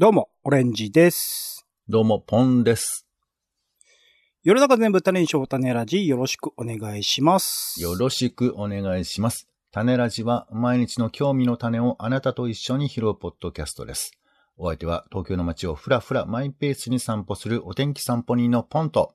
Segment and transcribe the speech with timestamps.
[0.00, 1.66] どうも、オレンジです。
[1.86, 3.06] どうも、ポンです。
[4.42, 7.78] 世の中全部種にしよう種ラジ、よろしくお願いします。
[7.82, 9.46] よろしくお願いします。
[9.70, 14.12] 種ラジは毎日の興味の種をあなたと一緒に拾うポッドキャストです。
[14.56, 19.12] お相手は東京の街をふらふらマイペースに散歩するお天気散歩人のポンと。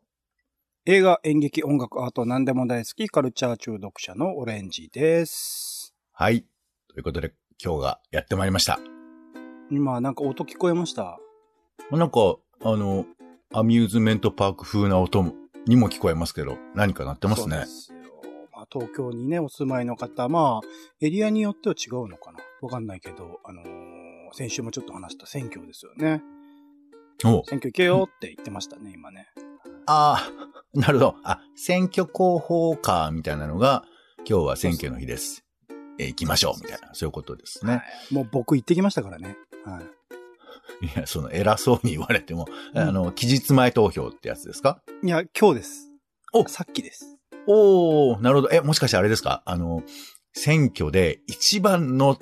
[0.85, 5.95] 映画、演劇、音楽、アート、何でも大好き、カルチャー中毒者のオレンジです。
[6.11, 6.45] はい。
[6.89, 8.79] ということで今日がやってまいりました。
[9.71, 11.17] 今、なんか音聞こえました？
[11.91, 12.19] なんか、
[12.63, 13.05] あの、
[13.53, 15.33] アミューズメントパーク風な音
[15.67, 17.65] にも聞こえますけど、何か鳴ってますねそうで。
[17.65, 17.97] すよ。
[18.51, 20.67] まあ、東京にね、お住まいの方、まあ、
[21.01, 22.39] エリアによっては違うのかな？
[22.61, 23.95] わかんないけど、あのー
[24.33, 26.21] 先週もちょっと話した選挙ですよね。
[27.23, 29.27] お選挙行けよって言ってましたね、今ね。
[29.85, 30.31] ああ、
[30.77, 31.15] なるほど。
[31.23, 33.85] あ、選挙広報カーみたいなのが、
[34.29, 35.45] 今日は選挙の日です。
[35.99, 37.71] えー行きましょう、みたいな、そういうことですね。
[37.75, 37.79] は
[38.11, 39.37] いもう僕行ってきましたからね。
[39.65, 40.85] はい。
[40.85, 44.81] いや、その偉そうに言われても、うんあの、期日前投票ってやつですか？
[45.03, 45.91] いや、今日です。
[46.33, 47.17] おさっきです。
[47.47, 48.49] おー、なるほど。
[48.51, 49.41] え、もしかしてあれですか？
[49.45, 49.83] あの、
[50.33, 52.17] 選挙で一番の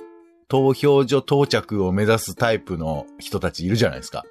[0.48, 4.24] 投票所到着を目指すタイプの人たちいるじゃないですか。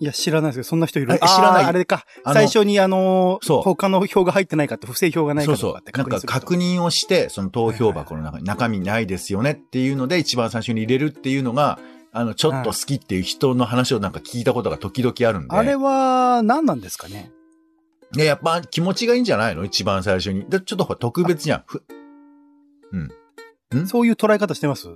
[0.00, 1.14] いや、知らないですけど、そんな人いる？
[1.14, 2.04] え知らないあれか。
[2.24, 6.10] 最初にあのーそう他の票が入ってないかって、不正票がないかそうそうどうかって。
[6.10, 11.78] なんか確認認をして、その投票箱の中に中身ないですよねっていうので、一番最初に入れるっていうのが、
[12.14, 15.56] あの、ちょっと好きっていう人の話をなんか聞いたことが時々あるんで。
[15.56, 17.30] あれは、何なんですかね？
[18.14, 19.64] ね、やっぱ気持ちがいいんじゃないの？
[19.64, 20.44] 一番最初に。
[20.48, 21.64] で、ちょっとほら特別じゃん。
[21.66, 21.82] ふ
[23.86, 24.88] そういう捉え方してます？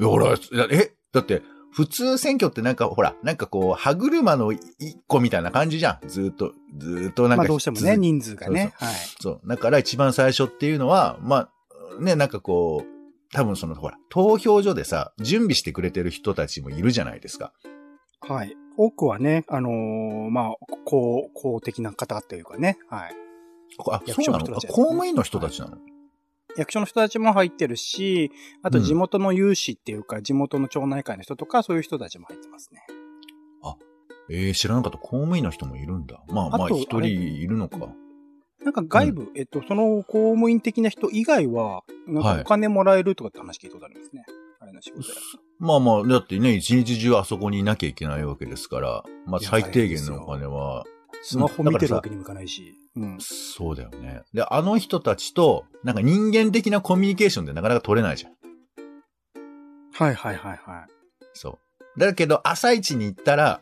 [0.00, 0.36] ほら、
[0.70, 4.62] え、だって、普通選挙ってなんか、ほら、なんかこう、歯車の一
[5.08, 6.08] 個みたいな感じじゃん。
[6.08, 7.36] ずーっと、ずーっとなんか。
[7.38, 8.72] まあどうしてもね、続人数がね。
[8.76, 8.94] はい。
[9.20, 9.48] そう。
[9.48, 11.48] だから一番最初っていうのは、ま
[11.98, 12.93] あ、ね、なんかこう、
[13.34, 17.52] 多分その、ほら、投票所でさ、準備してくれてる人たちもいるじゃないですか。
[18.20, 18.56] はい。
[18.78, 20.54] 多くはね、あのーまあ、
[20.86, 22.78] 公、公的な方っていうかね。
[22.88, 23.14] はい。
[23.90, 24.46] あ、役そうなの？
[24.46, 25.76] ね公務員の人たちなの、
[26.56, 28.30] 役所の人たちも入ってるし、
[28.62, 32.86] あとうん地元の有志っていうか、地元の町内会の人とか、そういう人たちも入ってますね。
[34.30, 34.96] えー、知らなかった。
[34.96, 36.22] 公務員の人もいるんだ。
[36.28, 37.76] まあまあ、一人いるのか。
[38.64, 44.24] なんか外部、えっと、その公務員的な人以外は、なんかお金もらえるとかって話聞いたことありますね。
[44.58, 45.04] あれの仕事
[45.58, 50.84] まあまあ、だってね、一日中あそこにいなきゃいけないわけですから、まあ最低限のお金は、
[51.22, 52.74] スマホ見てるわけだにもいかないし。
[52.96, 54.22] うんそうだよね。
[54.32, 58.32] で、あの人たちと、なんか人間的なコミュニケーションでなかなか取れないじゃん。
[59.92, 60.86] はいはいはいはい。
[61.34, 61.58] そ
[61.96, 62.00] う。
[62.00, 63.60] だけど、朝一に行ったら、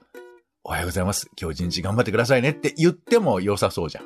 [0.64, 1.28] おはようございます。
[1.40, 4.04] 今日一日頑張ってくださいねって言っても良さそうじゃん。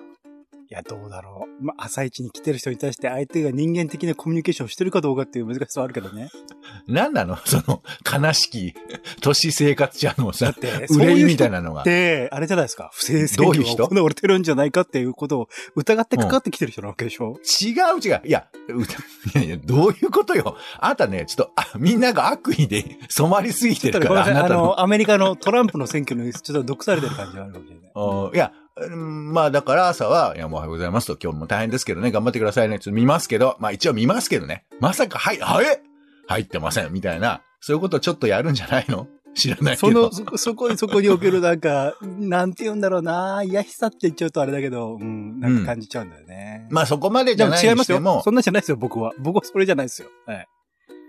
[0.69, 1.65] いや、どうだろう。
[1.65, 6.29] まあ、朝一に来てる人に対して相手が人間的なコミュニケーションをしてるかどうかっていう難しさはあるけどね。
[6.89, 7.37] なんなの？
[7.47, 8.75] その、悲しき、
[9.23, 10.53] 都市生活者のださ
[10.91, 11.85] 憂いみたいなのが。
[11.85, 12.91] て、あれじゃないですか。
[12.93, 13.83] 不正選挙どういう人？
[13.85, 18.23] が行われてるんじゃないかっていうことを疑ってかかってきてる人なわけでしょ、違う違う。
[18.25, 18.87] いや、うい
[19.35, 20.57] やいや、どういうことよ。
[20.81, 24.63] あなたね、ちょっと、あ、みんなが悪意で染まりすぎてるから、ああなたの。
[24.63, 27.91] の、アメリカのトランプの選挙にちょっと毒されてる感じがあるかもしれない。
[27.95, 34.65] あいや、うんまあだから朝は、いやもうおはようございますと、今日も大変ですけどね、頑張ってくださいね、ちょっと見ますけど、まあ一応見ますけどね。
[34.81, 35.81] まさか、はい、あえ
[36.27, 39.07] 入ってません、みたいな、そういうことをちょっとやるんじゃないの？
[39.35, 40.11] 知らないけど。
[40.11, 46.67] その、そ、そこに、そこにおけるなんか、 なんて言うんだろうな、癒しさって言っちゃうとあれだけど、うん、なんか感じちゃうんだよね。
[46.71, 49.13] まあそこまでじでゃないも違いますよそんなんじゃないですよ、僕は。
[49.19, 50.09] 僕はそれじゃないですよ。
[50.27, 50.47] はい。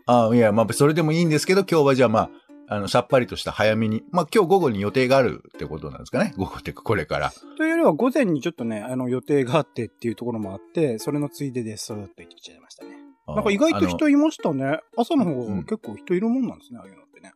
[0.07, 2.29] あいや、まあそれでもいいんですけど、今日はじゃあまあ、
[2.69, 6.33] あの、さっぱりとした早めに、まあ今日午後に予定があるってことなんですかね。
[6.37, 7.31] 午後ってこれから。
[7.57, 12.91] というよりは、午前にちょっとね、あの、予定があってっていうところもあって、それのついでです、と言ってきちゃいましたね。
[13.25, 14.79] あなんか意外と人いましたね。
[14.97, 17.33] 朝の方うんが結構人いるもんなんですね、ああいうのってね。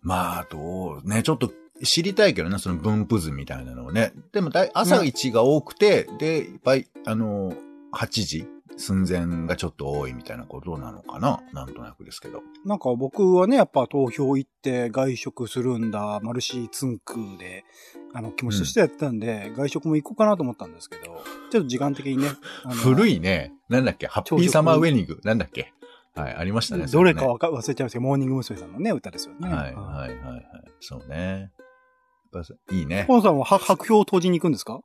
[0.00, 1.52] まあ、どう、ね、ちょっと
[1.84, 4.12] 知りたいけどね、その分布図みたいなのをね。
[4.32, 7.52] でもだい、朝一が多くて、で、いっぱい、あの、
[7.92, 11.40] 8時寸前がちょっと多いみたいなことなのかな？
[11.52, 12.42] なんとなくですけど。
[12.64, 17.64] なんか僕はね、やっぱ投票行って外食するんだ、マルシーツンクで、
[18.12, 21.04] あの、気持ちとしてやってたんで、外食も行こうかなと思ったんですけど、
[21.50, 22.28] ちょっと時間的にね。
[22.82, 23.52] 古いね。
[23.68, 24.06] なんだっけ？
[24.06, 25.20] ハッピーサマーウェディング。
[25.24, 25.72] なんだっけ？
[26.14, 26.86] はい、ありましたね。
[26.86, 28.58] どれかそわか忘れちゃいましたけど、モーニング娘。
[28.58, 29.48] さんのね、歌ですよね。
[29.48, 30.44] はい、はい、はい、はい。
[30.80, 31.50] そうね。
[32.70, 33.06] いいね。
[33.08, 34.80] ポンさんはは白票を投じに行くんですか？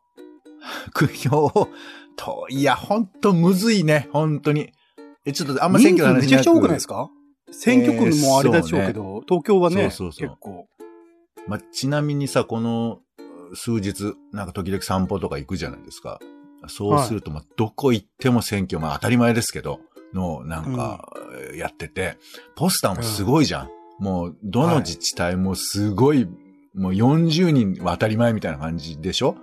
[0.94, 1.69] 苦評
[2.16, 4.10] と、いや、ほんとむずいね。
[4.12, 4.72] 本当に。
[5.25, 7.10] え、ちょっとあんま選挙の話めちゃくちゃ多くないですか？
[7.52, 10.68] 選挙区もあれでしょうけど、東京はね、そうそうそう結構。
[11.48, 13.00] まあ、ちなみにさ、この
[13.54, 16.19] 数日、なんか時々散歩とか行くじゃないですか。
[16.68, 19.80] そうすると、まあ、どこ行っても選挙、まあ当たり前ですけど、
[20.14, 21.10] の、なんか、
[21.56, 22.18] やってて、
[22.56, 23.69] ポスターもすごいじゃん。
[24.00, 26.25] もう、どの自治体もすごい、
[26.75, 29.36] もう40人は当たり前みたいな感じでしょ？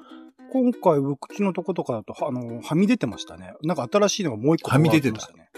[0.50, 3.54] 今回、うちのとことかだと、あの、はみ出てましたね。
[3.62, 5.50] なんか新しいのがもう一個はみ出てましたね。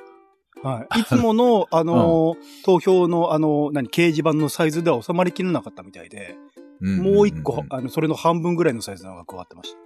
[0.62, 1.00] はい。
[1.00, 6.36] いつもの、 あの、投票の、あの、何、掲示板のサイズでは収まりきれなかったみたいで、
[6.82, 9.78] んもう一個ん、あの、それの半分ぐらいのサイズのが加わってました。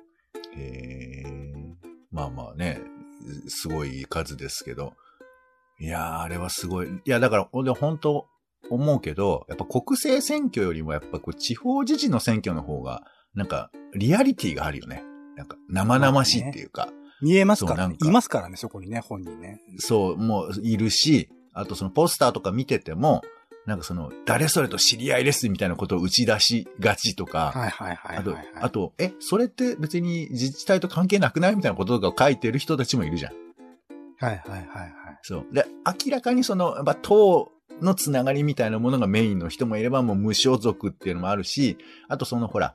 [0.58, 1.44] へえ。
[2.10, 2.80] まあまあね、
[3.48, 4.94] すごい数ですけど。
[5.80, 6.88] いやー、あれはすごい。
[6.88, 8.26] いや、だから、俺本当
[8.70, 13.02] 思うけど、やっぱ国政選挙よりもやっぱこう地方自治の選挙の方が、
[13.34, 15.02] なんか、リアリティがあるよね。
[15.36, 16.88] なんか、生々しいっていうか、
[17.20, 17.96] 見えますからね。
[18.04, 19.60] いますからね、そこにね、本人ね。
[19.78, 23.22] そう、もういるし、あとそのポスターとか見てても、
[23.66, 33.32] なんかその、誰それと知り合いですみたいなことを打ち出しがちとか、はいはいはいあとはい、はい。、あと、え、それって別に自治体と関係なくないみたいなこととかを書いてる人たちもいるじゃん。
[34.20, 34.92] はいはいはいはい。
[35.22, 35.46] そう。
[35.54, 41.78] で、明らかにその、やっぱ党のつながりみたいなものがメインの人もいれば、もう無所属っていうのもあるし、
[42.08, 42.74] あとそのほら、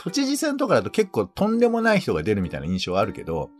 [0.00, 3.50] 都知事選とかだと結構とんでもない人が出るみたいな印象はあるけど、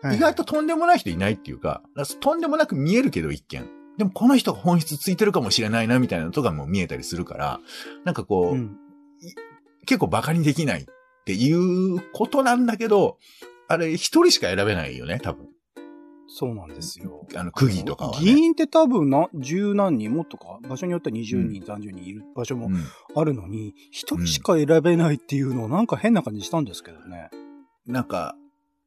[0.00, 1.82] はい意外ととんでもない人いないっていうか、
[2.20, 3.68] とんでもなく見えるけど一見。
[3.98, 7.60] でもこの人が本質ついてるかもしれないなみたいなのとかも見えたりするから、
[8.04, 8.76] なんかこう、うん。
[9.86, 10.86] 結構バカにできないっ
[11.26, 13.18] ていうことなんだけど、
[13.66, 15.48] あれ一人しか選べないよね、多分。
[16.28, 17.26] そうなんですよ。
[17.34, 18.24] あの、区議とかは、ね。
[18.24, 22.84] 議員って多分な、十何人もっとか、場所によっては20人、30人いる場所もうん
[23.16, 27.30] あるのに、一、人しか選べないっていうのはなんか変な感じしたんですけどね。
[27.86, 28.36] なんか、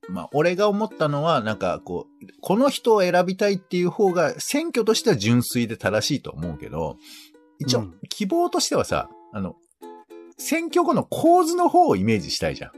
[0.07, 6.97] まあ、俺が思ったのは、なんかこう、この人を選びたいっていう方が、選挙としては純粋で正しいと思うけど、
[7.59, 9.55] 一応うん、希望としてはさ、あの、
[10.37, 12.71] 選挙後の構図の方をイメージしたいじゃん。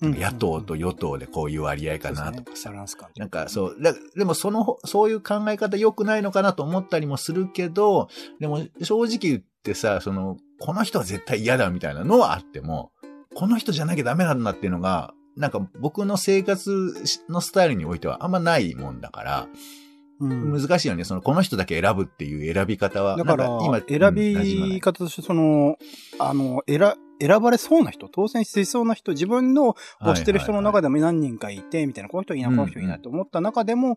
[0.00, 2.70] うん野党と与党でこういう割合かなとかさ。
[3.16, 8.08] なんかそう、だでもその、そういう考え方良くないのかなと思ったりもするけど、
[8.38, 12.92] でも正直言ってさ、その、この人は絶対嫌だみたいなのはあっても、
[13.34, 16.94] この人じゃなきゃダメなんだっていうのが、なんか僕の生活
[17.28, 19.77] のスタイルにおいてはあんまないもんだから、うん
[20.20, 21.04] 難しいよね。
[21.04, 23.16] その、この人だけ選ぶっていう選び方は。
[23.16, 25.76] だから今、選び方として、その、
[26.18, 30.86] あの、選、選ばれそうな人、当選しそうな人、自分の推してる人の中で。
[30.86, 33.96] でも何人かいて、みたいな、この人いいな、この人いいなと思った中でも、やっ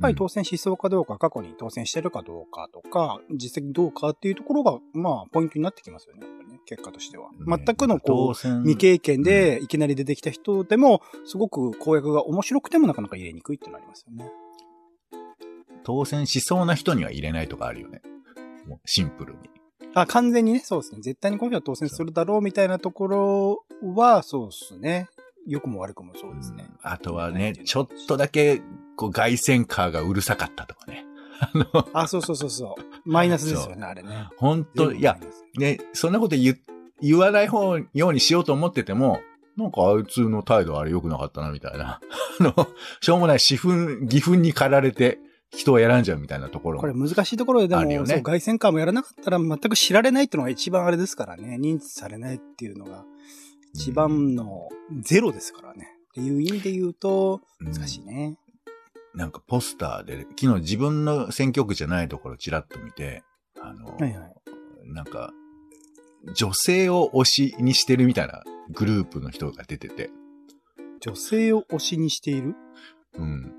[0.00, 6.26] ぱり当選しそうかどうか、過去に当選してるかどうかとか、実績どうかっていうところが、まあ、ポイントになってきますよね、
[6.66, 7.30] 結果としては。
[7.32, 14.30] ね全くのこう、未経験でいきなり出てきた人でも、すごく公約が面白くてもなかなか入れにくいっていうのありますよね。
[15.84, 18.02] 当選しそうな人には入れないとかあるよね。
[18.66, 19.38] もうシンプルに。
[19.94, 21.00] あ、完全にね、そうですね。
[21.00, 23.64] 絶対にこの人は当選するだろうみたいなところ
[23.94, 25.08] は、そうですね。
[25.46, 26.66] 良くも悪くもそうですね。
[26.68, 28.62] うんあとはね、ちょっとだけ、
[28.96, 31.04] こう、凱旋カーがうるさかったとかね。
[31.40, 33.10] あの、あ、そうそうそうそう。
[33.10, 34.28] マイナスですよね、あれね。
[34.36, 35.18] 本当いや
[35.56, 36.58] ね、そんなこと言う、
[37.00, 39.20] 言わない方ようにしようと思ってても、
[39.56, 42.00] なんかあいつの態度あれ良くなかったな、みたいな。
[42.40, 42.68] あの、
[43.00, 45.18] しょうもない私憤、義憤に駆られて
[45.50, 46.80] 人を選んじゃうみたいなところ。
[46.80, 51.56] これ難しいところででも、ねそう、凱旋カーもやらなかったら全く知られないっていうのが一番あれですからね。
[51.60, 53.04] 認知されないっていうのが
[53.74, 54.68] 一番の
[55.00, 55.88] ゼロですからね。
[56.10, 58.36] っていう意味で言うと、うん難しいね。
[59.14, 63.22] なんかポスターで、昨日自分の選挙区じゃないところちらっと見て、
[63.60, 64.34] あの、はいはい。
[64.84, 65.32] なんか、
[66.34, 70.10] 女性を推しにしてるみたいなグループの人が出てて、
[71.00, 72.54] 女性を推しにしている？
[73.14, 73.52] うん。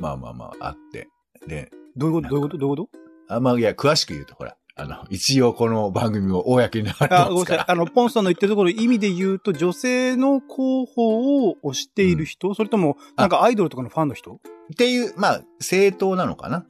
[0.00, 1.08] まあまあまあ、あって。
[1.48, 2.28] で、どういうこと？
[2.28, 2.58] どういうこと？
[2.58, 2.88] どういうこ
[3.28, 7.46] あまあ、いや、詳しく言うと、ほら、あの、一応この番組を公に流れてとあ、ごめんな。
[7.46, 7.64] さい。
[7.66, 14.34] あの、ポンさんの言ってるところ、意味で言うと、女性の候補を推している人、それとも、なんかアイドルとかのファンの人？
[14.34, 14.38] っ
[14.76, 16.64] ていう、まあ、政党なのかな？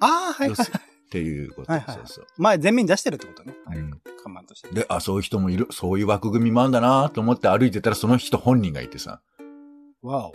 [0.00, 0.56] ああ、はいはい。
[0.56, 1.72] っていうこと。
[1.72, 2.26] はいはいそうそう。
[2.36, 3.54] 前、前面に出してるってことね。
[3.64, 3.78] はい。
[3.78, 4.68] うん看板として。
[4.74, 9.22] で、あ、そういう人もいる、そういう枠組みもあんだなと思って歩いてたら、その人本人がいてさ。
[10.02, 10.32] わお。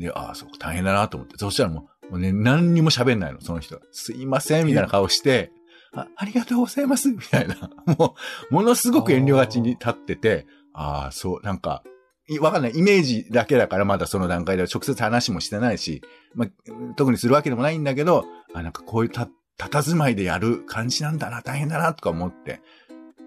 [0.00, 1.36] で、あそう、大変だなと思って。
[1.38, 3.82] そしたらもう、もうね、何にも喋んないの、その人が。
[3.92, 5.52] すいません、みたいな顔して、
[5.92, 7.56] あ、ありがとうございます、みたいな。
[7.98, 8.16] も
[8.50, 11.82] う、ものすごく遠慮がちに立ってて、ああ、そう、なんか、
[12.28, 12.72] いわかんない。
[12.76, 16.02] イメージだけだからまだその段階では直接話もしてないし、
[16.34, 16.48] まあ、
[16.96, 19.28] 特にするわけでもないんだけど、あ、なんかこういうた、
[19.58, 22.60] 佇まいでやる感じなんだな、大変だな、とか思って。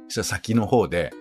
[0.08, 1.12] そしたら先の方で、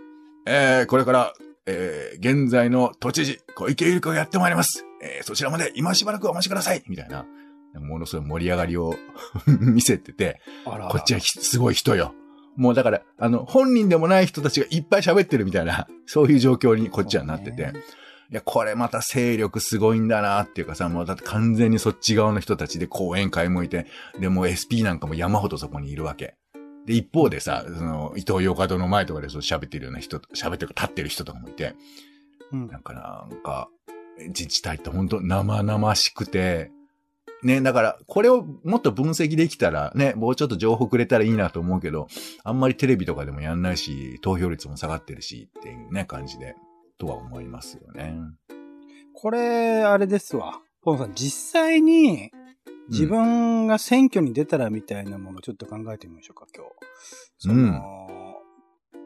[0.47, 1.33] えー、これから、
[1.67, 4.85] えー、現在の都知事、小池百合子がやってまいります。
[5.03, 6.83] えー、そちらまで今しばらくお待ちください。
[6.87, 7.27] みたいな、
[7.75, 8.95] ものすごい盛り上がりを
[9.47, 10.89] 見せてて、あら。
[10.89, 12.15] こっちはひすごい人よ。
[12.57, 17.73] もうだから、あの、本人でもない人たちがいっぱい喋ってるみたいな、そういう状況にこっちはなってて、
[18.31, 23.87] いや、これまた勢力すごいんだなっていうかさ、もうだって完全にそっち側の人たちで講演会もいて、
[24.19, 26.35] で、もう SP なんかも山ほどそこにいるわけ。
[26.87, 31.75] で、一方でさ、その、伊藤洋華堂の前とかでそう喋ってるような人、喋ってるか立ってる人とかもいて、
[32.53, 32.69] うん。
[32.69, 33.69] なんかなんか、
[34.29, 36.71] 自治体って本当生々しくて、
[37.43, 42.07] ね、だから、これをもっと分析できたら、ね、もうちょっと情報くれたらいいなと思うけど、
[42.45, 46.55] あんまりテレビとかでもやんないし、投票率も下がってるしっていうね、感じで、
[46.99, 48.15] とは思いますよね。
[49.13, 50.61] これ、あれですわ。
[50.83, 52.31] ポンさん、実際に
[52.89, 56.71] 自分が選挙に出たらみたいなものをちょっと考えてみましょうか、今日。
[57.39, 58.22] その、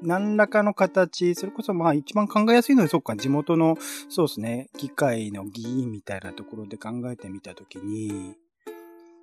[0.02, 3.76] 何らかの形、それこそまあ一番考えやすいのはそうか、地元の、
[4.08, 8.36] そうですね、議会の議員みたいなところで考えてみたときに、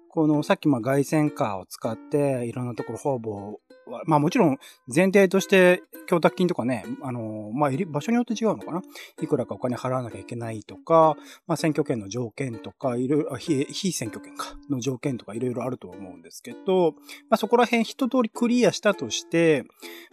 [0.09, 3.57] このさっきまあ外線カーを使っていろんなところ方々、
[4.05, 4.57] まあもちろん
[4.93, 8.81] 前提として供託金とかね、あの、まあ場所によって違うのかな？
[9.21, 11.15] いくらかお金払わなきゃいけないとか、
[11.47, 16.93] まあ選挙権の条件とか、いろいろ、非非選挙権か、の条件とかいろいろあると思うんですけど、
[17.29, 19.63] まあそこら辺一通りクリアしたとして、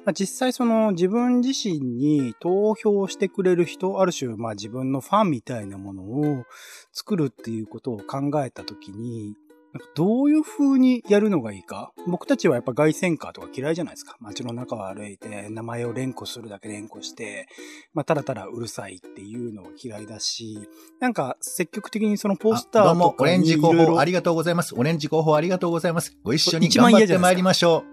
[0.05, 6.45] まあ実際その自分自身に投票してくれる人、ある種まあ自分のファンみたいなものを
[6.93, 9.35] 作るっていうことを考えたときに、
[9.73, 11.93] なんかどういう風にやるのがいいか？
[12.09, 14.17] 僕たちはやっぱ外線カーとか嫌いじゃないですか。
[14.19, 17.47] 街の中を歩いて、名前を連呼するだけ連呼して、
[17.95, 24.75] まあ、ただただうるさいっていうのは嫌いだし、なんか積極的にそのポスターとかあどうも、オレンジ広報ありがとうございます。
[24.75, 26.17] オレンジ広報ありがとうございます。
[26.25, 27.85] ご一緒に頑張ってまいりましょ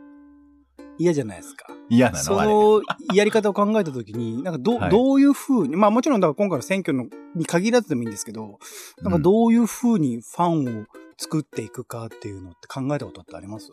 [0.97, 1.67] 嫌じゃないですか。
[1.71, 1.75] う。
[1.89, 2.51] 嫌なそのあれ。
[2.51, 2.81] の
[3.13, 7.05] やり方を考えたときに、なんかど,、はいどういう風に、まあもちろんだから今回の選挙の
[7.35, 8.57] に限らずでもいいんですけど、
[9.03, 10.85] なんかどういう風にファンを
[11.17, 13.71] 作っていくかっていうのって考えたことってあります？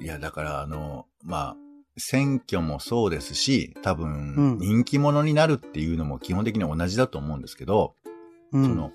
[0.00, 1.56] いや、だから、あの、まあ、
[1.98, 7.94] 選挙もそうですし、多う分ん、人気者になるっていうのも基本的に同じだと思うんですけど、
[8.52, 8.64] うん。
[8.64, 8.92] その、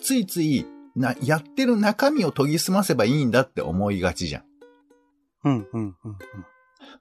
[0.00, 4.44] ついつい、な、やってる中身を研ぎ澄ませばいいんだって思いがちじゃん。
[5.44, 6.18] うん、うん、うん、うん。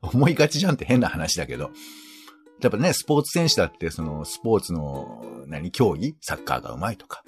[0.01, 1.69] 思いがちじゃんって変な話だけど。
[2.61, 6.15] やっぱね、スポーツ選手だって、その、スポーツの、何、競技？
[6.21, 7.23] サッカーが上手いとか、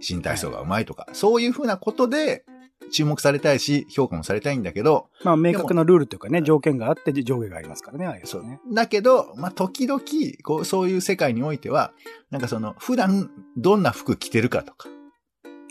[0.00, 2.44] 新体操が上手いとか、そういうふうなことで、
[2.90, 8.44] 注目されたいし、評価もされたいんだけど、まあ明確なルールというかね、条件があって上下がありますからね、ああいうそう。
[8.72, 10.00] だけど、まあ、時々、
[10.42, 11.92] こう、そういう世界においては、
[12.30, 14.88] なんかその、普段、どんな服着てるかとか、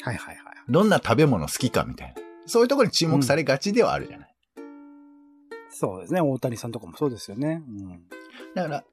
[0.02, 0.46] はいはいはい。
[0.70, 2.22] どんな食べ物好きかみたいな。
[2.46, 4.36] そういうところに注目されがちではあるじゃない。
[5.70, 7.62] そうですね、大谷さんとかもそうですよね。
[7.68, 8.04] うん。
[8.56, 8.84] だから、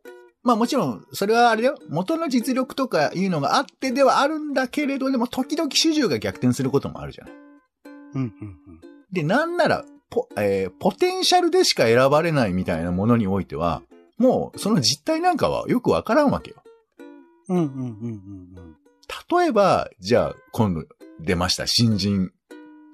[0.46, 1.78] まあもちろん、それはあれだよ。
[1.88, 7.34] 元の実力とかいうのがあってではあるんだけれど、でも時々主従が逆転することもあるじゃない。
[8.14, 8.56] うん、うん、
[9.10, 13.82] で、なんなら、ポ、えーポテンシャルでしか選ばれないみたいなものにおいては、
[14.18, 16.62] もうその実態なんかはよくわからんわけよ。
[17.48, 17.56] うん。
[17.56, 18.76] うん、うん、うん、うん。
[19.40, 20.84] 例えば、じゃあ、今度
[21.18, 22.30] 出ました新人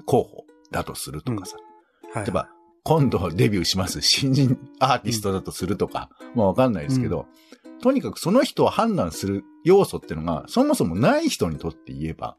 [0.07, 1.59] 候補だとするとかさ。
[2.15, 2.25] はい。
[2.25, 2.49] 例えば、
[2.85, 7.27] 今度デビューします新人アーティストだとするとか、まあわかんないですけど、
[7.83, 12.37] とにかくその人を判断する要素っていうのが、そもそもない人にとって言えば、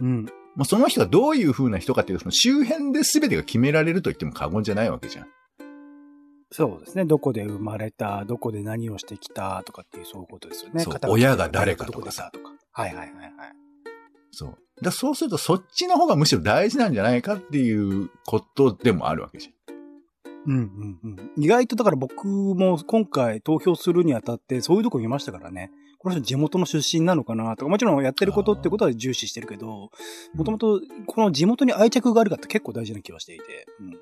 [0.00, 0.24] うん。
[0.56, 5.26] もうその人がどういう風な人かっていう、その周辺で全てが決められると言っても過言じゃないわけじゃん。
[6.52, 7.04] そうですね。
[7.04, 10.82] どこで生まれた、どこで何をしてきたとかっていうそういうことですよね。
[10.82, 12.50] そう親が誰かとかさとか。
[12.72, 13.32] はいはいはいはい。
[14.32, 14.58] そう。
[14.82, 19.52] だそうするとそっちの方がむしろ大事なんじゃないかっていうことでもあるわけじ
[20.46, 21.30] うんうんうん。
[21.36, 25.70] 意外とだから僕も今回投票するにあたってそういうとこ見ましたからね。
[25.98, 29.70] この人地元の出身なのかなとか、もちろんやってることってことは重視してるけど、ゃ
[30.36, 30.38] ん。
[30.38, 33.66] もともとこの地元に愛着があるかって結構大事な気はしていて。
[33.80, 33.98] うん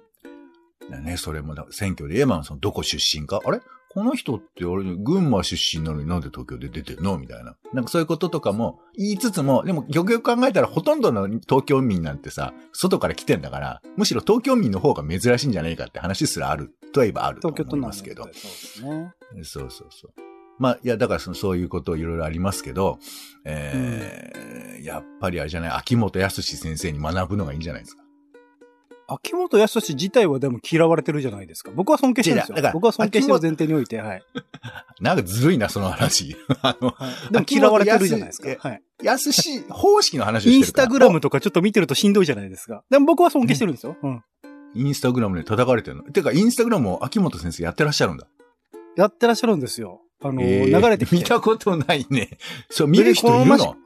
[0.91, 3.61] だね、それもだ、選挙で言えば、その、どこ出身かあれ？
[3.91, 7.19] この人って俺、群馬出身なのになんで東京で出てんの？
[7.19, 7.57] みたいな。
[7.73, 18.25] なんかそういうこととかも言いつつも、でもよくよく考えたらほとんどの東京民なんてさ、外から来てんだから、むしろ東京民の方が珍しいんじゃないかって話すらある、といえばあると思いますけど。
[18.25, 19.13] そうですね。
[19.43, 20.13] そうそうそう。
[20.59, 22.99] まあ、いや、だからその、そういうこといろいろありますけど、
[23.45, 28.03] えーやっぱりあれじゃない、秋元康先生に学ぶのがいいんじゃないですか。
[29.11, 31.71] 秋元康自体はでも嫌われてるじゃないですか。
[31.75, 32.75] 僕は尊敬してるんですいやだからよ。
[32.75, 34.23] 僕は尊敬してる前提において、はい。
[35.01, 36.37] なんかずるいな、その話。
[36.61, 38.83] あの、はいでも嫌われてるじゃないですかはい。
[39.03, 40.85] 安し方式の話をインしてるから。
[40.85, 42.85] スタグラムとかちょっと見てるとしんどいじゃないですか。
[42.91, 43.97] でも僕は尊敬してるんですよ。
[44.03, 44.23] うん。
[44.75, 46.03] インスタグラムで叩かれてるの。
[46.05, 48.27] てか、インスタグラムを秋元先生やってらっしゃるんだ。
[48.97, 50.03] やってらっしゃるんですよ。
[50.23, 51.17] あの、えー流れてきて。
[51.17, 52.37] 見たことないね。
[52.69, 53.77] そう、見る人いるの？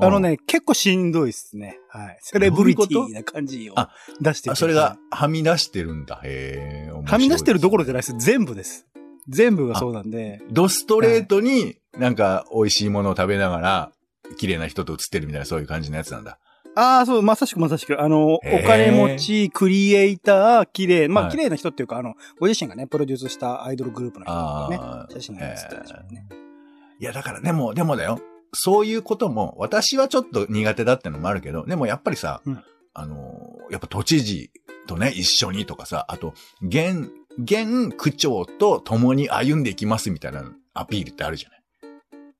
[0.00, 1.78] あのね、結構しんどいっすね。
[1.88, 2.18] はい。
[2.20, 6.20] セレブリティな感じをあ出してあ、それが、はみ出してるんだ。
[6.24, 6.92] へえ。
[6.92, 8.14] 面白いはみ出してるどころじゃないです。
[8.18, 8.86] 全部です。
[9.28, 10.40] 全部がそうなんで。
[10.50, 13.92] ドストレートに、なんか、美味しいものを食べながら、
[14.36, 16.38] 綺麗な人と写ってるみたいな、そういう感じのやつなんだ。
[16.78, 18.00] ああ、そう、まさしくまさしく。
[18.00, 25.12] あの、お金持ち、クリエイター、綺麗、まあ、はい綺麗な人っていうか、あの、ご自身がね、プロデュースしたアイドルグループの人がね、ああ。
[25.12, 26.26] 写真が写ってたでしょうね。
[27.00, 28.20] いや、だから、でも、でもだよ。
[28.56, 32.64] そういうことも、私はちょっと苦手だってのもあるけど、でもやっぱりさ、うん
[32.98, 34.50] あの、やっぱ都知事
[34.86, 36.32] とね、一緒にとかさ、あと、
[36.62, 41.60] 現、現区長と共に歩んでいきますみたいなアピールってあるじゃない？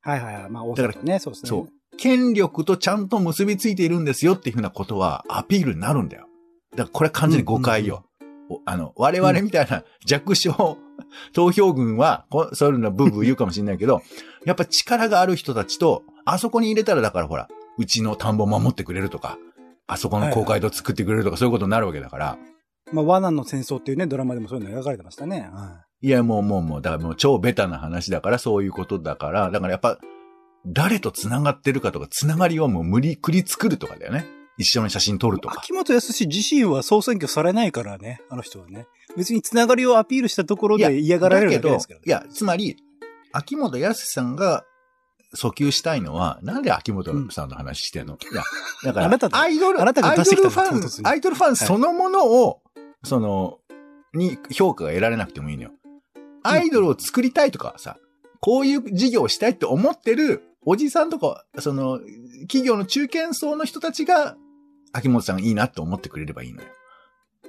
[0.00, 0.50] はいはいはい。
[0.50, 1.48] まあ、大阪とね、そうですね。
[1.50, 1.96] そう。
[1.98, 6.26] 権力とちゃんと結びついているんですよっていうふうなことはアピールになるんだよ。
[6.72, 8.06] だからこれ完全に誤解よ。
[8.48, 10.78] おあの、我々みたいな弱小
[11.32, 14.02] 投票軍は、こそういうのブーブー言うかもしれないけど、
[14.44, 17.48] やっぱ力がある人たちと、あそこに入れたらだからほら、
[17.78, 19.38] うちの田んぼ守ってくれるとか、
[19.86, 22.38] あそこの公会堂作ってくれるとか、そういうことになるわけだから、
[22.92, 25.48] まあ、罠の戦争っていうね、ドラマでもそういうの描かれてましたね。
[25.52, 29.98] はいや、もうもうもう、だからもう超ベタな話だから、そういうことだから、だからやっぱ、
[30.66, 34.26] 誰と繋がってるかとか、繋がりをもう無理くり作るとかだよね。
[34.58, 35.60] 一緒に写真撮るとか。
[35.60, 38.86] 秋元康自身は総選挙されないからね、あの人はね。
[39.16, 42.04] 別につながりをアピールしたところで嫌がられるだけですからね。
[42.06, 42.76] いや、つまり、
[43.32, 44.64] 秋元康さんが
[45.34, 48.42] 訴求したいのは、なんで秋元さんの話してんの、いや、
[48.84, 52.62] だから、あなただアイドル、あなたがアイ出してきたドルファン、アイドルファンそのものを、
[53.04, 53.58] その、
[54.14, 55.70] に評価が得られなくてもいいのよ。
[56.42, 57.98] アイドルを作りたいとかさ、
[58.40, 62.00] こういう事業をしたいって思ってるおじさんとか、その、
[62.42, 64.36] 企業の中堅層の人たちが、
[64.96, 66.68] 秋元さんがいいなって思ってくれればいいのよ。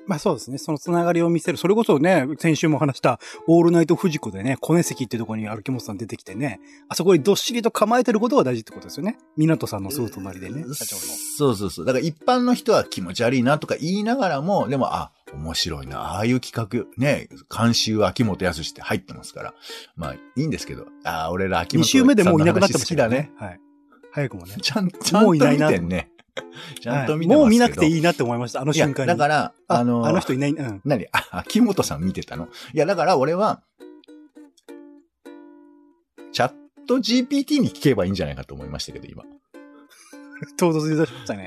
[0.08, 0.58] まあそうですね。
[0.58, 1.58] そのつながりを見せる。
[1.58, 9.18] それこそね、先週も話した、オールナイトフジコでね、コネ席ってとこに秋元さん出てきてね、あそこにどっしりと構えてることが大事ってことですよね。
[9.36, 11.02] 港さんのすぐ隣でね、社長の。
[11.02, 11.86] そうそうそう。
[11.86, 16.00] だから一般の人は気持ち悪いなとか言いながらも、でも、あ、面白いな。
[16.00, 19.54] ああいう企画、ね、監修秋元康って入ってますから。
[19.98, 20.86] まあ、いいんですけど。
[21.04, 23.32] ああ、俺ら秋2元週目でもういなくなってま好きだねね。。
[23.36, 23.60] はい。
[24.14, 24.56] 早くもね。
[24.62, 26.12] ちゃん、ちゃんと見もういないなてんね。
[26.82, 27.40] ちゃんとはい見てますけど。
[27.40, 28.62] もう見なくていいなって思いました。
[28.62, 29.08] あの瞬間に。
[29.08, 30.82] だから、ああの、あの人いない、うん。
[30.86, 31.06] 何？
[31.12, 32.48] あ、秋元さん見てたの？
[32.74, 33.62] いや、だから俺は、
[36.32, 36.54] チャッ
[36.88, 39.24] ト GPT に聞けばいいんじゃないかと思いましたけど、今。
[40.58, 41.44] 唐突に出しましたね。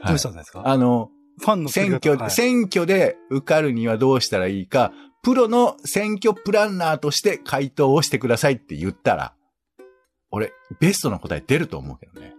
[0.00, 0.62] はいどうしたんですか？
[0.66, 9.34] あの、ファンの選挙、方はい選挙で受かるにはどうしたらいいか、プロの選挙プランナーとして回答をしてくださいって言ったら、
[10.30, 12.33] 俺、ベストの答え出ると思うけどね。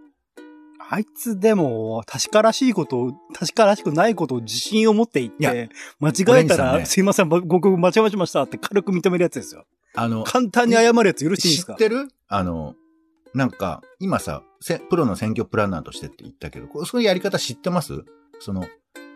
[0.88, 5.68] あいつでも、確からしいことを、確からしくないことを自信を持って言っいやて、
[5.98, 9.66] 間違えたら、ねすいません、僕間違えましたって軽く認めるやつですよ。
[9.94, 11.72] あの、簡単に謝るやつ許していいんですか？
[11.72, 12.08] 知ってる？
[12.28, 12.74] あの、
[13.34, 18.04] なんか、今さ、せプロの選挙プランナーとしてって言ったけど、こそういうやり方知ってます？
[18.38, 18.66] その、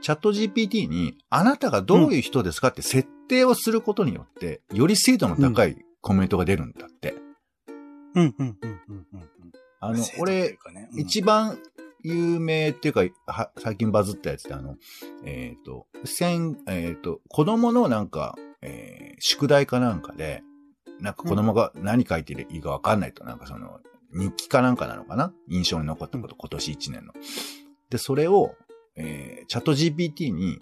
[0.00, 7.14] チャット GPT に、あなたがどういう人ですかって設定をすることによって、より精度の高いコメントが出るんだって。
[8.14, 9.30] うん、うん、うん、うん、うん。
[9.80, 11.00] あの俺、かね、うん。
[11.00, 11.58] 一番
[12.02, 14.76] 有名っていうか、は最近バズったやつで、あの、
[15.24, 20.42] えっ、と、先、えっ、と、子供のなんか、えー宿題かなんかで、
[20.98, 23.80] なんか子供が何書いていいかわかんないと、なんかその、
[24.14, 25.34] 日記かなんかなのかな？
[25.48, 27.12] 印象に残ったこと、今年1年の。
[27.90, 28.54] で、それを、
[28.96, 30.58] えーチャット GPT に、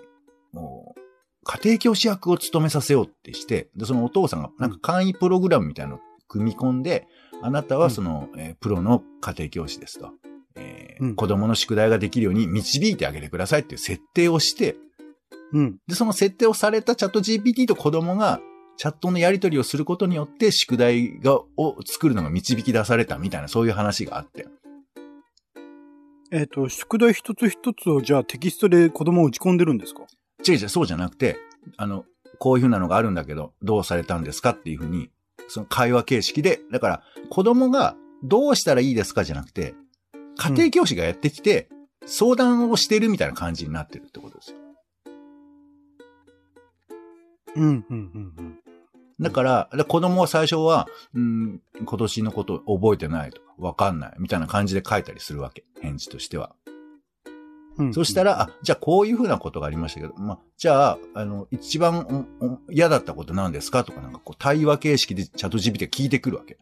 [0.53, 1.01] もう、
[1.45, 7.07] 家庭教師役を務めさせようってして、で、そのお父さんが、なんか簡易プログラムみたいなのを組み込んで、
[7.43, 10.11] あなたはその、えープロの家庭教師ですと。
[10.57, 14.77] えーうん子供の宿題ができるように導いてあげてくださいっていう設定をして、
[15.53, 15.77] うん。
[15.87, 18.41] で、その設定をされたチャット GPT と子供が
[18.77, 24.49] チャットのやり取りをすることによって宿題が、を作るのが導き出されたみたいなそういう話があって。
[26.33, 30.03] えっ、と、宿題一つ一つをじゃあテキストで子供を打ち込んでるんですか？
[30.47, 31.37] 違う違う、そうじゃなくて、
[31.77, 32.05] あの、
[32.39, 35.11] こういうふうなのがあるんだけど、どうされたんですかっていうふうに、
[35.49, 39.75] その会話形式で、だから子供がどうしたらいいですかじゃなくて、
[40.37, 41.69] 家庭教師がやってきて、
[42.07, 44.57] 相談をしてるみたいな感じになってるってことですよ。
[47.57, 48.59] うん、うん、うん、うん。
[49.21, 55.65] だから、だから子供は最初は、うん、今年のこと覚えてないとか、わかんない、みたいな感じで書いたりするわけ。
[55.81, 56.55] 返事としては。
[57.79, 62.27] うんそしたら、あ、じゃあこういうふうなことがありましたけど、まあ、じゃあ、あの、一番
[62.71, 66.59] 嫌だったこと何ですかとか、なんかこう、対話形式でチャット GPT が聞いてくるわけ。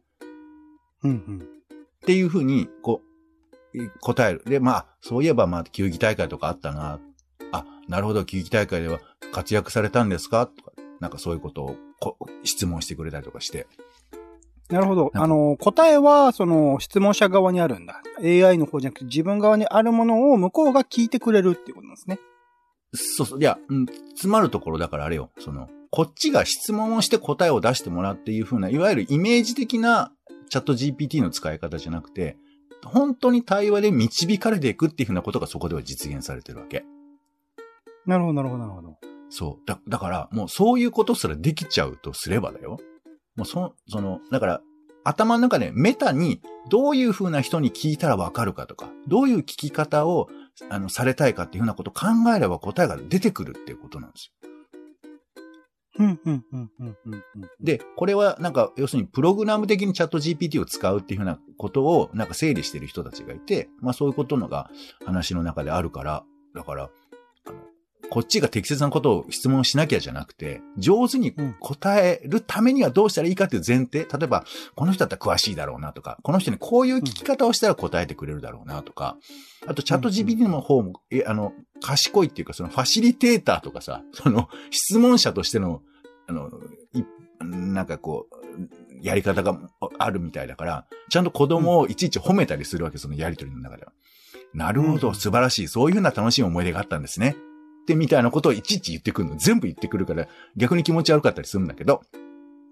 [1.03, 1.39] うん、うん。
[1.39, 1.45] っ
[2.07, 3.01] ていうふうに、こ
[3.75, 4.43] う、え答える。
[4.47, 7.01] で、まあ、そういえば、まあ、球技大会とかあったな。
[7.53, 9.01] あ、なるほど、球技大会では
[9.33, 10.47] 活躍されたんですか？
[10.47, 13.67] とか、なんかそういうことをこ質問してくれたりとかして。
[14.71, 15.13] なるほど。
[15.15, 18.03] あの、答えは、その、質問者側にあるんだ。
[18.21, 22.19] AI の方じゃなくて自分側にあるものを向こうが聞いてくれるっていうことなんですね。
[22.95, 23.41] そうそう。
[23.41, 25.31] いや、うん、詰まるところだからあれよ。
[25.39, 30.13] その、こっちが質問をして答えを出してもらうっていう風な、いわゆるイメージ的な
[30.51, 32.37] チャット GPT の使い方じゃなくて、
[32.85, 36.85] 本当に対話で導かれていくっていうふうなことがそこでは実現されてるわけ。
[38.07, 38.99] なるほど、なるほど、なるほど。
[39.31, 39.67] そう。
[39.67, 42.79] だ、だから、もうそういうことすらできちゃうとすればだよ。
[43.37, 44.61] もうそ、その、だから、
[45.05, 50.29] 頭の中でメタにどういう風な人に聞いたらわかるかとか、どういう聞き方を、
[50.69, 54.33] あの、されたいかっていう風なことを考えれば答えが出てくるっていうことなんですよ。
[57.61, 64.71] で、これはなんか、要するにプログラム的にチャット GPT を使うっていうふうなことをなんか整理してる人たちがいて、まあそういうことのが
[65.05, 66.91] 話の中であるから、だから、
[68.11, 79.17] こっちが適切なことを質問しなきゃじゃなくて、上手に答えるためにはどうしたらいいかっていう前提、例えば、この人だったら詳しいだろうなとか、この人にこういう聞き方をしたら答えてくれるだろうなとか、
[79.67, 85.83] あとチャット GPT の方も、え、あの、賢いっていうか、そのファシリテーターとかさ、その質問者としての、
[86.29, 86.51] あの、
[86.93, 87.03] い
[87.41, 88.37] なんかこう、
[89.03, 89.59] やり方が
[89.99, 93.93] あるみたいだから、ちゃんと子供をいちいち褒めたりするわけ、そのやりとりの中では。
[94.55, 95.69] なるほど、うん素晴らしい。
[95.69, 97.37] そういうふうな楽しい思い出があったんですね。
[97.87, 99.37] ってみたいなことをいちいち言ってくるの。
[99.37, 102.03] 全部言ってくるから、逆に気持ち悪かったりするんだけど、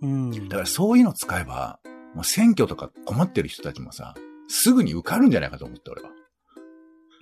[0.03, 0.49] うん。
[0.49, 1.79] だからそういうの使えば、
[2.15, 4.15] もう選挙とか困ってる人たちもさ、
[4.49, 6.11] すぐに受かるんじゃないかと思って、俺は。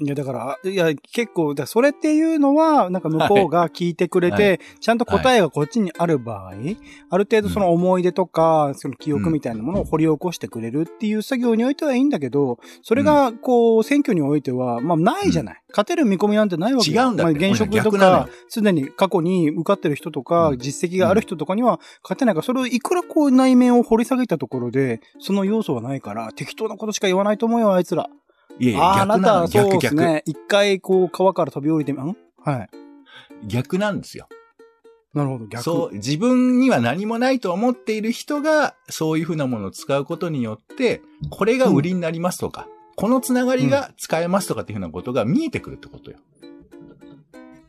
[0.05, 4.61] いや、だから、いや、結構、だそれっていうのは、なんか向こうが聞いてくれて、はい。
[4.81, 6.53] ちゃんと答えがこっちにある場合、
[7.11, 15.63] ある程度その思い出とか、その記憶みたいなものを掘り起こしてくれるっていう作業においてはいいんだけど、それが、こう、選挙においては、まあ、ないじゃない。
[15.69, 20.59] 勝てる見込みなんてないわけよ違うんだまあ、現職とか、すでに過去に受かってる人とか、うん。
[20.59, 28.09] 実績がある人とかには勝てないから、それをいくらこう内面を掘り下げたところで、その要素はないから、適当なことしか言わないと思うよ、あいつら。
[28.59, 29.49] いやいや、あな逆なの。
[29.49, 29.81] たはそう。
[29.81, 30.23] ですね。
[30.27, 32.17] 一回、こう、川から飛び降りてみ、ん？
[32.45, 32.69] はい。
[33.47, 34.29] 逆なんですよ。
[35.15, 35.63] なるほど、逆。
[35.63, 46.19] そう、自分には何もないと思っている人が、そういうふうなものを使うことによって、これが売りになりますとか、このつながりが使えますとかっていうふうなことが見えてくるってことよ。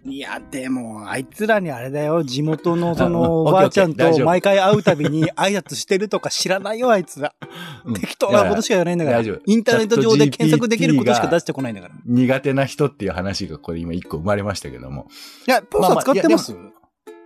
[0.05, 7.33] いや、でも、あいつらにあれだよ、地元のそあの、うんおばあちゃんと毎回会うたびに挨拶してるとか知らないよ、あいつら。
[7.85, 7.93] うん。
[7.93, 9.19] 適当なことしか言わないんだから。
[9.21, 11.93] インターネット上で検索できることしか出してこないんだから。
[11.93, 15.07] い苦手な人っていう話がこれ今一個生まれましたけども。
[15.47, 16.53] や、ポンさん使ってます？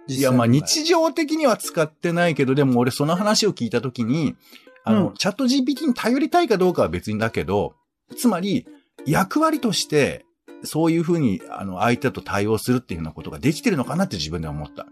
[0.10, 4.36] いや、まあ日常的には使ってないけど、でも俺その話を聞いたときに、
[4.84, 5.14] あの、うん。
[5.16, 7.74] チャット GPT に頼りたいかどうかは別にだけど、
[8.16, 8.68] つまり、
[9.08, 10.27] 役割として、
[10.64, 14.88] そういうふうに、あの、相手と対応するっていうふうなことができてるのかなって自分で思った。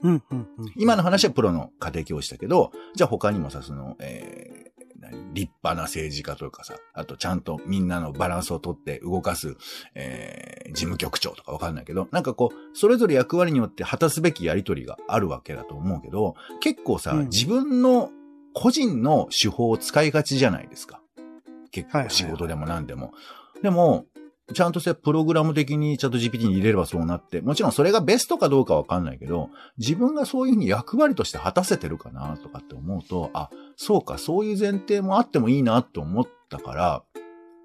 [0.00, 0.72] うん、うん、うん。
[0.76, 5.32] 今の話はプロの家庭教師だけど、じゃあ他にもさ、その、えー、何？
[5.32, 9.56] 立派な政治家というかさ、あとちゃんとみんなのバランスをとって動かす、
[9.94, 18.10] えー、事務局長とかわかんないけど、なんかこう、それぞれ役割によって果たすべきやりとりがあるわけだと思うけど、結構さ、うん自分の
[18.54, 21.00] 個人の手法を使いがちじゃないですか。
[21.70, 23.12] 結構仕事でも何でも。
[23.62, 24.06] でも、
[24.54, 37.02] ちゃんとしたプログラム的にチャット GPT に入れればそうなって、もちろんそれがベストかどうかわかんないけど、自分がそういうふうに役割として果たせてるかなとかって思うと、あ、そうか、そういう前提もあってもいいなと思ったから、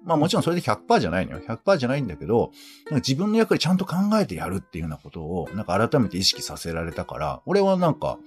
[0.04, 1.40] まあもちろんそれで100%じゃないのよ。
[1.46, 2.50] 100%じゃないんだけど、
[2.90, 8.18] なんか自分の役割ちゃんと考えてやるっていうようなことを、なんか改めて意識させられたから、俺はなんか、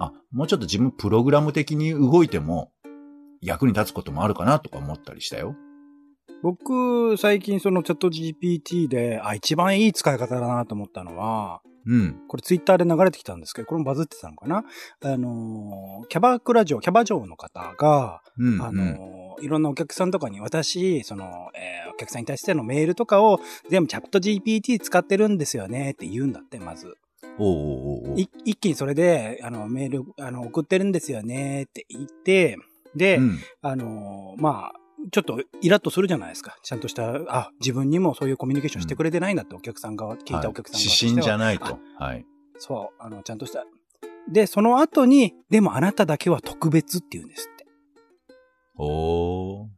[0.00, 2.72] あ、もうちょっと自分プログラム的に動いても
[3.40, 5.54] 役に立つこともあるかなとか思ったりしたよ。
[6.42, 12.22] 僕、最近そのチャット GPT で、あ、一番いい使い方だなと思ったのは、うん。
[12.28, 14.64] これツイッターで流れてきたんですけど、これもバズってたのかな？
[15.02, 18.62] あのー、キャバクラ嬢、キャバ嬢の方が、うん。
[18.62, 21.24] あのー、いろんなお客さんとかに私、その、
[21.54, 26.96] えーお客さんに対してのメールとかを全部チャット GPT 使ってるんですよねって言うんだって、まず。
[27.38, 32.56] おうおうおう一気にそれで、あの、メール、あの、送ってるんですよねって言って、
[32.96, 33.38] で、うん。
[33.60, 36.56] あのーまあ、ちょっとイラッとするじゃないですか。
[36.62, 41.10] ちゃんとした、あ、自分にもそういうコミュニケーションしてくれてないんだって、お客さん側、聞いたお客さん側と指しては。
[41.12, 41.78] 針じゃないと。
[41.98, 42.24] はい。
[42.58, 43.64] そう、あの、ちゃんとした。
[44.30, 47.66] で、その後に、でもあなただけは特別って言うんですって。
[48.76, 49.68] おー。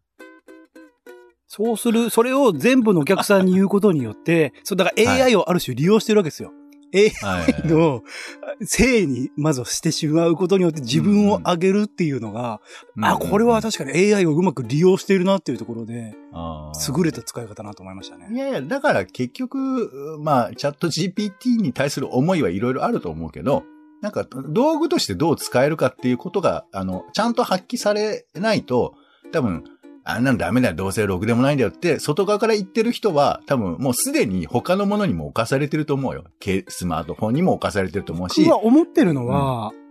[1.46, 6.48] そうする、それを全部のお客さんに言うことによって、そう、だから AI をある種利用してるわけですよ。
[6.48, 6.58] はい。
[6.94, 8.02] AI の
[8.62, 12.60] せいにまずしてしまうことによって自分を上げるっていうのが、
[13.02, 16.14] あ、これは確かに AI をうまく利用しているなっていうところで、
[16.96, 18.38] 優れた使い方なと思いましたいね。
[18.38, 23.64] やいや、だから結局、まあ、チャット GPT に対する思いはいろいろあると思うけど、
[24.00, 28.94] なんか、道具としてどう使えるかっていうことが、あの、ちゃんと発揮されないと、
[29.32, 29.64] 多分、
[30.06, 36.24] あんなのダメだよ、どうせろくでもないんだよって、外側から言ってる人は、多分もうすでに他のものにも侵されてると思うよ。
[36.40, 39.83] けスマートフォンにも侵されてると思うし僕、は思ってるのは、うん。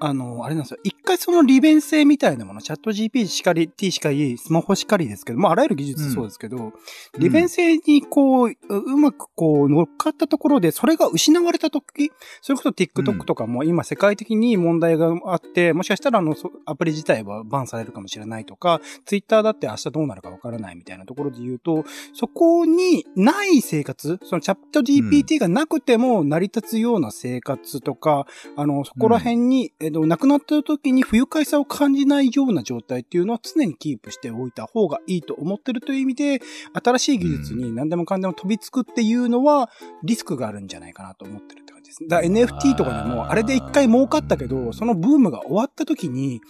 [0.00, 0.78] あの、あれなんですよ。
[0.84, 6.72] 一回その利便性みたいなもの、チャット GP しかり、T しかり、スマホしかりですけど、まあ、あらゆる技術そうですけど、
[7.18, 29.49] 利便性にこう、ううまくこう乗っかったところで、それが失われたとき、それこそ TikTok とかも今世界的に問題があって、もしかしたらあの、そアプリ自体はバンされるかもしれないとか、Twitter だって明日どうなるかわからないみたいなところで言うと、そこにない生活、そのチャット GPT がなくても成り立つような生活とか、あの、そこら辺に、
[29.80, 36.40] えっと、亡くなった時に不愉快さを感じないような状態っていうのは常にキープしておいた方がいいと思ってるという意味で、
[36.72, 39.70] 新しい技術に何でもかんでも飛びつくっていうのは、
[40.02, 42.06] リスクがあるんじゃないかなと思ってるって感じです。
[42.08, 46.40] だから NFT とかでも、あれで一回儲かったけど、そのブームが終わった時に、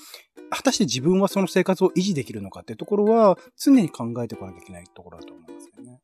[0.51, 6.01] 果たして自分はその生活を維持できるのかっていうところは、常に考えておかなきゃいけないところだと思いますよね。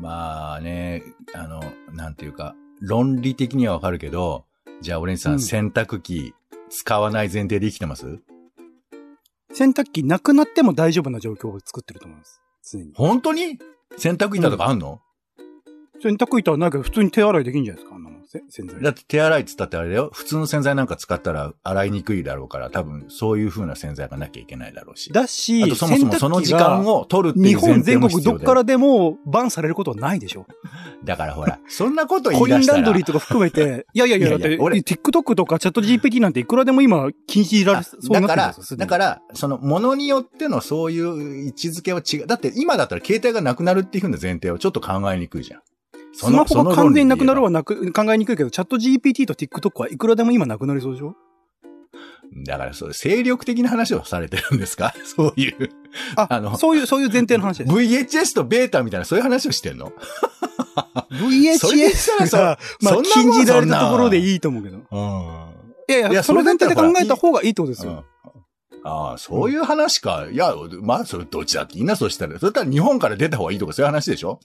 [0.00, 1.02] まあね、
[1.34, 1.60] あの、
[1.92, 4.46] なんていうか、論理的にはわかるけど、
[4.82, 5.40] じゃあ俺にさ、うん。
[5.40, 6.34] 洗濯機
[6.68, 8.18] 使わない前提で生きてます？
[9.54, 12.42] 洗濯機なくなっても大丈夫な状況を作ってると思います。
[12.68, 12.92] 常に。
[12.94, 13.58] 本当に？
[13.96, 15.00] 洗濯板とかあんの、
[16.02, 17.98] 洗濯板はないけど、普通に手洗いできるんじゃないですかあ
[18.48, 18.82] 洗剤。
[18.82, 20.10] だって手洗いって言ったってあれだよ。
[20.12, 25.12] 普通の洗剤なんか使ったら洗いにくいだろうから、多分そういう風な洗剤がなきゃいけないだろうし。
[25.12, 30.46] だし、あとそもそもその時間を取るっていう前日本全提も必要だよ国どっからでもバンされることはないでしょ。
[31.04, 32.78] だからほら、 そんなこと言コインい出したら。
[32.78, 42.26] ランドリーとか含めて、 いやいやいや、だって、俺 TikTok とかチャット GPT なんていくらでも今禁止られあそうだからだから、その、ものによってのそういう位置づけは違う。
[42.26, 45.60] だって今だったら携帯がなくなるっていう風な前提はちょっと考えにくいじゃん。
[46.12, 47.44] そのスマホが完全になくなるわ。
[47.44, 51.14] はなく考えにくいけど、チャット GPT と TikTok はいくらでも今なくなりそうでしょ？
[52.46, 54.94] だから、そう、精力的な話をされてるんですか？
[55.04, 55.70] そういう。
[56.16, 57.70] ああのそういう、そういう前提の話です。
[57.72, 59.92] VHS とベータみたいなそういう話をしてんの
[61.10, 64.78] ？VHS らさが、まあ、禁じられたところでいいと思うけど。
[64.78, 64.82] うん。
[65.88, 67.92] いやいや、その前提で考えた方がいいってことですよ。
[67.92, 68.02] うん
[68.84, 70.26] ああ、そういう話か。
[70.28, 72.36] いや、まあ、それどっちだっていいな、そしたら。
[72.40, 74.40] それったら日本から出た方がいいとかそういう話でしょ？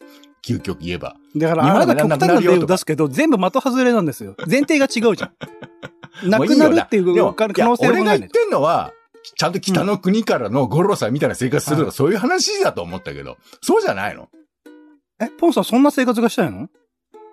[0.45, 1.15] 究極言えば。
[1.35, 4.35] だから、あなた極端な例を出すけど、全部的外れなんですよ。
[4.49, 5.31] 前提が違うじゃん。
[6.29, 8.31] なくなるっていう可能性もないねいや俺が言っ。
[8.31, 8.93] てんのは、
[9.35, 14.29] ちゃんと北の国からのゴロさんみたいな生活するとか、はいそういう話だと思ったけど、そうじゃないの
[15.19, 16.67] え、ポンさんそんな生活がしたいの？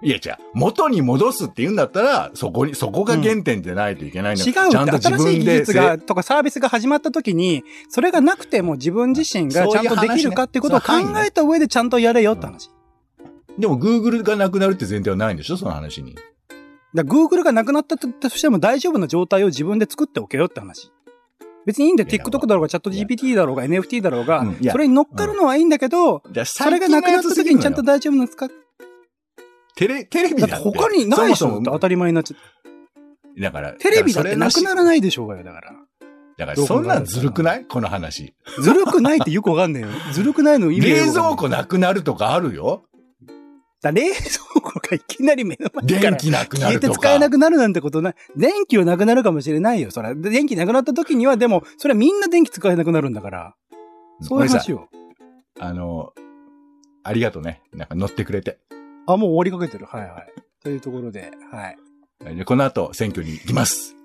[0.02, 0.36] いや、違う。
[0.52, 10.92] 元に戻すって言うんだったら、そこに、そこが原点でないといけないんだ違うちゃんとって、自新しい技分で術が、とかサービスが始まった時に、それがなくても自分自身がちゃんとできるかってことを考
[11.24, 12.70] えた上でちゃんとやれよって話。
[13.58, 15.56] でも Google がなくなるって前提はないんでしょ？
[15.56, 16.16] その話に。
[16.94, 20.90] だ Google がなくなったとしても大丈夫な状態を自分で作っておけよって話。
[21.66, 22.10] 別にいいんだよ。
[22.10, 28.48] TikTok だろうが、チャット GPT だろうが、NFT だろうがうんそれに乗っかるのはいいんだけど、それがなくなった時にちゃんと大丈夫なんですか？
[29.76, 30.78] テレ、テレビだってだって。
[30.78, 32.40] 他にないでしそもそも当たり前になっちゃっ
[33.34, 33.40] て。
[33.40, 33.72] だから。
[33.72, 34.84] テレビだってなくならい。
[34.84, 35.72] ないでしょうがよ、だから。
[36.36, 37.64] だから、そんなんずるくない？
[37.64, 38.34] この話。
[38.60, 39.88] ずるくないってよくわかんないよ。
[40.12, 42.84] ずるくないの意味冷蔵庫なくなるとかあるよ。
[43.84, 46.92] だ冷蔵庫がいきなり目の前から電気なくな消えるとか。
[46.94, 48.14] て使えなくなるなんてことない。
[48.36, 49.90] 電気はなくなるかもしれないよ。
[49.90, 50.14] それ。
[50.14, 53.54] で電気なくなった時には、でも、それはみんな電気使えなくなるんだから。
[54.20, 54.76] そういう話を。
[54.76, 54.88] を。
[55.60, 56.12] あの、
[57.02, 57.62] ありがとうね。
[57.72, 58.58] なんか乗ってくれて。
[59.06, 59.86] あ、もう終わりかけてる。
[59.86, 60.32] はいはい。
[60.62, 61.76] というところで、はい。
[62.36, 63.96] でこの後、選挙に行きます。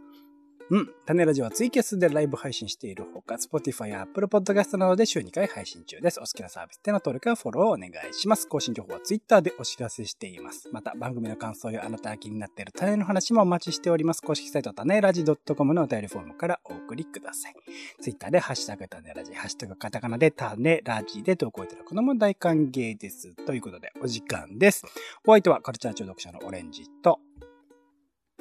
[0.71, 0.89] うん。
[1.08, 6.19] 種ラジオはツイキャスでライブ配信しているほか、Spotify や Apple Podcast などで週2回配信中です。
[6.19, 8.47] お好きなサービスでの登録やフォローをお願いします。
[8.47, 10.69] 更新情報は Twitter でお知らせしています。
[10.71, 14.21] また、番組の感想やあなたが気になっている種の話もお待ちしております。
[14.21, 17.55] 公式サイト種ラジ .com のお便りフォームからお送りください。
[17.99, 23.34] Twitter でハッシュタグ種ラジ、ハッシュタグカタカナで種ラジで投稿いただくのも大歓迎です。
[23.47, 24.86] ということで、お時間です。
[25.25, 27.19] お相手はカルチャー中毒者のオレンジと、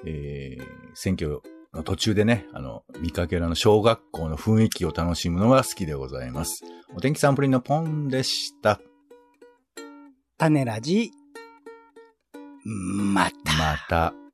[0.04, 1.40] えー、選挙
[1.82, 6.64] 途中でね、あの、見かけるあの小学校の雰囲気を楽しむのが好きでございます。
[6.94, 8.80] お天気サンプリンのポンでした。
[10.38, 11.10] 種ラジ、
[12.64, 13.52] また。
[13.54, 14.27] また。